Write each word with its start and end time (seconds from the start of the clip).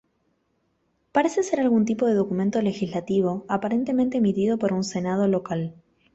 Parece 1.11 1.43
ser 1.43 1.59
algún 1.59 1.85
tipo 1.85 2.07
de 2.07 2.15
documento 2.15 2.59
legislativo 2.63 3.45
aparentemente 3.47 4.17
emitido 4.17 4.57
por 4.57 4.73
un 4.73 4.83
senado 4.83 5.27
local. 5.27 5.75